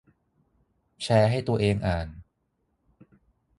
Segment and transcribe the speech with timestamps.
[1.03, 2.07] แชร์ให้ตัวเองอ่าน